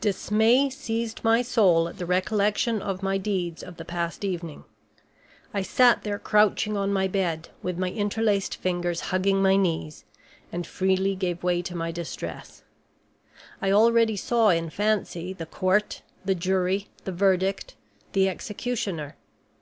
Dismay 0.00 0.70
seized 0.70 1.22
my 1.22 1.42
soul 1.42 1.88
at 1.90 1.98
the 1.98 2.06
recollection 2.06 2.80
of 2.80 3.02
my 3.02 3.18
deeds 3.18 3.62
of 3.62 3.76
the 3.76 3.84
past 3.84 4.24
evening. 4.24 4.64
I 5.52 5.60
sat 5.60 6.04
there, 6.04 6.18
crouching 6.18 6.74
on 6.74 6.90
my 6.90 7.06
bed, 7.06 7.50
with 7.62 7.76
my 7.76 7.90
interlaced 7.90 8.56
fingers 8.56 9.02
hugging 9.12 9.42
my 9.42 9.56
knees, 9.56 10.06
and 10.50 10.66
freely 10.66 11.14
gave 11.14 11.42
way 11.44 11.60
to 11.60 11.76
my 11.76 11.92
distress; 11.92 12.62
I 13.60 13.72
already 13.72 14.16
saw 14.16 14.48
in 14.48 14.70
fancy 14.70 15.34
the 15.34 15.44
court, 15.44 16.00
the 16.24 16.34
jury, 16.34 16.88
the 17.04 17.12
verdict, 17.12 17.74
the 18.12 18.26
executioner. 18.26 19.16